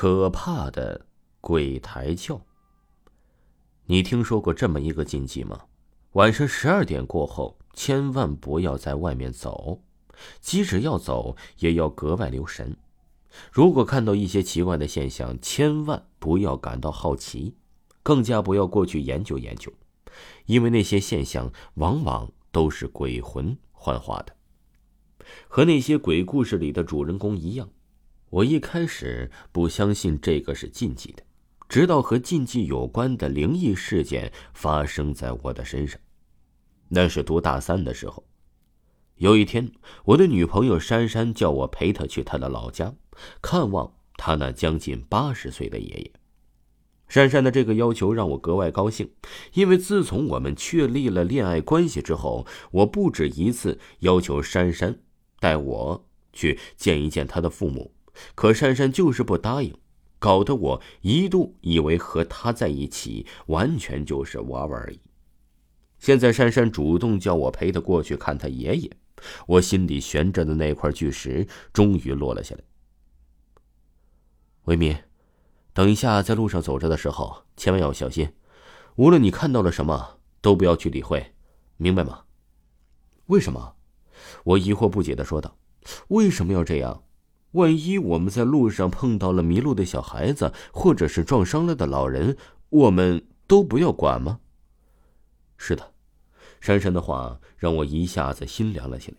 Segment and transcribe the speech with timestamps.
[0.00, 1.06] 可怕的
[1.40, 2.40] 鬼抬轿。
[3.86, 5.62] 你听说过这么一个禁忌吗？
[6.12, 9.82] 晚上十二点过后，千万不要在外面走，
[10.40, 12.76] 即使要走，也要格外留神。
[13.50, 17.56] 如果看到一些奇怪的现象，千万不要感到好奇，
[18.04, 19.72] 更加不要过去研究研究，
[20.46, 24.36] 因为那些现象往往都是鬼魂幻化的。
[25.48, 27.68] 和那些鬼故事里的主人公一样，
[28.30, 31.22] 我一开始不相信这个是禁忌的，
[31.68, 35.98] 直到和禁忌有关的灵异事件发生在我的身上。
[36.88, 38.24] 那是读大三的时候，
[39.16, 39.70] 有一天，
[40.04, 42.94] 我的女朋友珊珊叫我陪她去她的老家。
[43.42, 46.12] 看望她那将近八十岁的爷爷，
[47.08, 49.10] 珊珊的这个要求让我格外高兴，
[49.54, 55.00] 因为自从我们确立了恋爱关系之后，我不止一次要求珊珊
[55.40, 57.92] 带我去见一见她的父母，
[58.34, 59.76] 可珊珊就是不答应，
[60.18, 65.00] 搞得我一度以为和他在一起完全就是玩玩而已。
[65.98, 68.90] 现在珊珊主动叫我陪她过去看他爷爷，
[69.46, 72.62] 我心里悬着的那块巨石终于落了下来。
[74.64, 74.96] 维米，
[75.72, 78.32] 等一下在路上走着的时候，千万要小心。
[78.96, 81.34] 无论你看到了什么，都不要去理会，
[81.76, 82.24] 明白吗？
[83.26, 83.74] 为什么？
[84.44, 85.56] 我疑惑不解的说道
[86.08, 87.02] ：“为什么要这样？
[87.52, 92.36] 万一我们在路上碰到了迷路的小孩子，或者是撞伤了的老人，
[92.68, 94.40] 我们都不要管吗？”
[95.56, 95.92] 是的，
[96.60, 99.16] 珊珊的话让我一下子心凉了起来。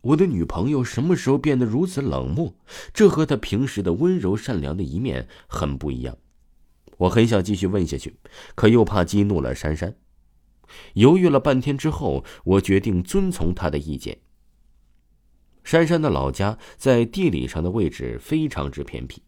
[0.00, 2.54] 我的女朋友什么时候变得如此冷漠？
[2.92, 6.18] 这和她平时的温柔善良的一面很不一样。
[6.98, 8.16] 我很想继续问下去，
[8.54, 9.96] 可又怕激怒了珊珊。
[10.94, 14.18] 犹豫了半天之后，我决定遵从她的意见。
[15.64, 19.22] 珊珊的老家在地理上的位置非常之偏僻，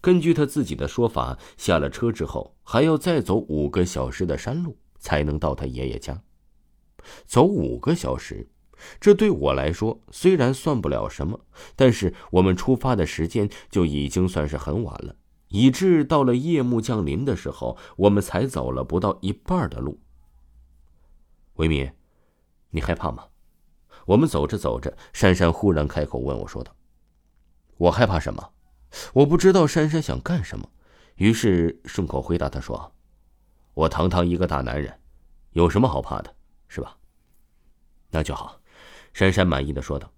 [0.00, 6.20] 根据她自己的说法，下了车之后还要再走五个小时的山路才能到她爷爷家。
[7.26, 8.48] 走五个小时。
[9.00, 11.40] 这对我来说虽然算不了什么，
[11.74, 15.16] 但是我们出发的时间就已经算是很晚了，
[15.48, 19.98] 以致到了夜幕降临的时候，我们才走了不到一半的路。
[21.54, 21.90] 维米，
[22.70, 23.24] 你害怕吗？
[24.08, 26.74] 我们走着走着，珊珊忽然开口问我说道
[27.76, 28.52] ：“我害怕什么？”
[29.12, 30.66] 我不知道珊珊想干什么，
[31.16, 32.94] 于是顺口回答她说
[33.74, 34.98] ：“我堂堂一个大男人，
[35.50, 36.34] 有什么好怕的，
[36.68, 36.96] 是吧？”
[38.10, 38.62] 那就好。
[39.12, 40.10] 珊珊满意的说道：“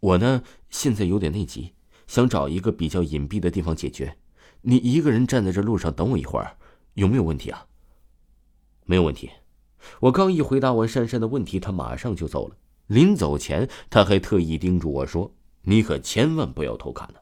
[0.00, 1.74] 我呢，现在有点内急，
[2.06, 4.16] 想找一个比较隐蔽的地方解决。
[4.62, 6.56] 你一个人站在这路上等我一会儿，
[6.94, 7.66] 有没有问题啊
[8.86, 9.30] ？”“没有问题。”
[10.00, 12.56] 我刚一回答完珊珊的问题，她马上就走了。
[12.86, 17.20] 临走前，他还特意叮嘱我说：“你可千万不要偷看呢。”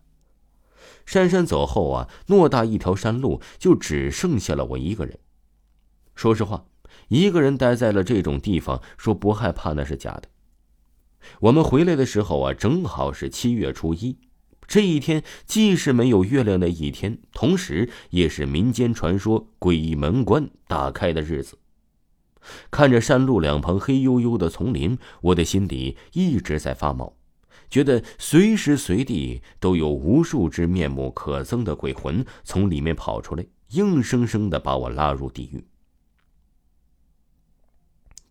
[1.06, 5.18] 珊珊走后啊，偌大一条山路就只剩下了我一个人。
[6.14, 6.66] 说实话，
[7.08, 10.24] 一个人待在了这种地方，说不害怕那是假的。
[11.40, 14.18] 我们回来的时候啊，正好是七月初一，
[14.66, 21.58] 这一天既是没有月亮的一天，同时也是民间传说鬼门关打开的日子。
[22.70, 27.14] 看着山路两旁黑黝黝的丛林，我的心里一直在发毛，
[27.70, 35.64] 觉得随时随地都有无数只面目可憎的鬼魂从里面跑出来，硬生生的把我拉入地狱。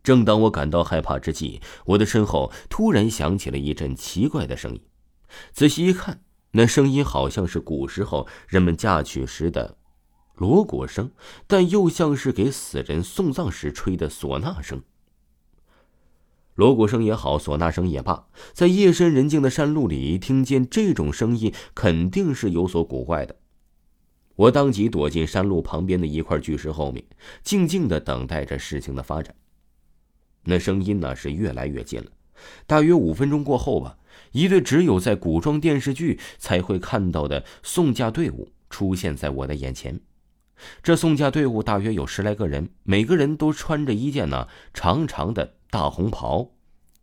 [0.04, 4.82] 正当我感到害怕之际，我的身后突然响起了一阵奇怪的声音。
[5.52, 9.78] 仔细一看，那声音好像是古时候人们嫁娶时的
[10.36, 11.12] 锣鼓声，
[11.48, 14.82] 但又像是给死人送葬时吹的唢呐声。
[16.56, 23.36] 锣鼓声也好，唢呐声也罢，在夜深人静的山路里听见这种声音，肯定是有所古怪的。
[24.36, 27.04] 我当即躲进山路旁边的一块巨石后面，
[27.44, 29.36] 静静的等待着事情的发展。
[30.44, 32.12] 那声音呢是越来越近了，
[32.66, 33.98] 大约五分钟过后吧，
[34.32, 40.00] 一队只有在古装电视剧才会看到的送嫁队伍出现在我的眼前。
[40.84, 46.52] 这送嫁队伍大约有十来个人，每个人都穿着一件呢长长的大红袍，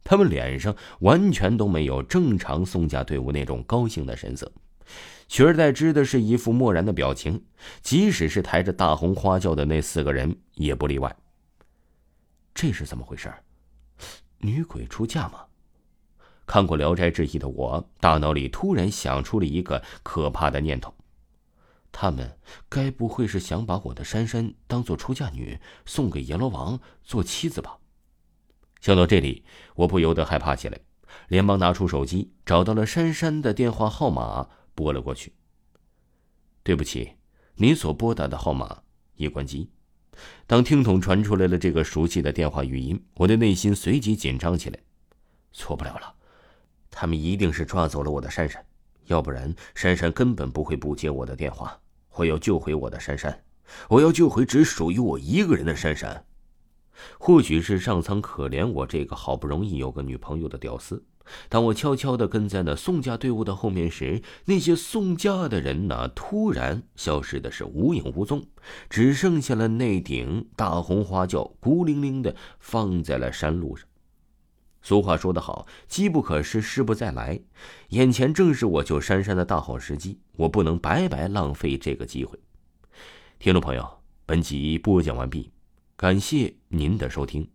[0.05, 4.51] 他们脸上完全都没有正常送嫁队伍那种高兴的神色，
[5.29, 7.45] 取而代之的是一副漠然的表情。
[7.83, 11.15] 即使是抬着大红花轿的那四个人也不例外。
[12.55, 13.33] 这是怎么回事？
[14.39, 15.41] 女鬼出嫁吗？
[16.47, 20.95] 看过《聊斋志异》的我，大脑里突然想出了一个可怕的念头：
[21.91, 22.39] 他们
[22.69, 27.79] 该不会是想把我的珊珊当做出嫁女送给阎罗王做妻子吧？
[28.81, 29.45] 想到这里，
[29.75, 30.79] 我不由得害怕起来，
[31.29, 35.33] 连忙拿出手机，找到了珊珊的电话号码，拨了过去。
[36.63, 37.13] 对不起，
[37.57, 38.83] 您所拨打的号码
[39.17, 39.71] 已关机。
[40.47, 44.79] 当听筒传出来了这个熟悉的电话语音，我的内心随即紧张起来。
[45.53, 46.15] 错不了了，
[46.91, 48.65] 他们一定是抓走了我的珊珊，
[49.09, 51.79] 要不然珊珊根本不会不接我的电话。
[52.15, 53.43] 我要救回我的珊珊，
[53.89, 56.25] 我要救回只属于我一个人的珊珊。
[57.19, 61.05] 或许是上苍可怜我这个好不容易有个女朋友的屌丝。
[61.49, 68.43] 当我悄悄地跟在那送嫁队伍的后面时，那些送嫁的人呢，突然消失的是无影无踪，
[68.91, 73.88] 只剩下了那顶大红花轿孤零零的放在了山路上。
[74.81, 77.41] 俗话说得好，机不可失，失不再来。
[77.89, 82.39] 眼前正是我救珊珊的大好时机，我不能白白浪费这个机会。
[83.39, 85.51] 听众朋友，本集播讲完毕。
[85.97, 87.49] 感谢您的收听。